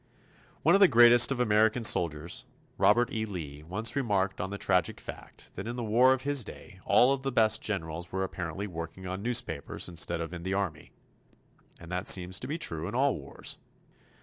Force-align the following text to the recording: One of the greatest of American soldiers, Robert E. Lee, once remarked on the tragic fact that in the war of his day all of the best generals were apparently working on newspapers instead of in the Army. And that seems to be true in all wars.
One 0.63 0.73
of 0.73 0.81
the 0.81 0.87
greatest 0.87 1.31
of 1.31 1.39
American 1.39 1.83
soldiers, 1.83 2.45
Robert 2.79 3.13
E. 3.13 3.23
Lee, 3.23 3.61
once 3.61 3.95
remarked 3.95 4.41
on 4.41 4.49
the 4.49 4.57
tragic 4.57 4.99
fact 4.99 5.53
that 5.53 5.67
in 5.67 5.75
the 5.75 5.83
war 5.83 6.11
of 6.11 6.23
his 6.23 6.43
day 6.43 6.79
all 6.87 7.13
of 7.13 7.21
the 7.21 7.31
best 7.31 7.61
generals 7.61 8.11
were 8.11 8.23
apparently 8.23 8.65
working 8.65 9.05
on 9.05 9.21
newspapers 9.21 9.87
instead 9.87 10.19
of 10.19 10.33
in 10.33 10.41
the 10.41 10.55
Army. 10.55 10.91
And 11.79 11.91
that 11.91 12.07
seems 12.07 12.39
to 12.39 12.47
be 12.47 12.57
true 12.57 12.87
in 12.87 12.95
all 12.95 13.15
wars. 13.15 13.59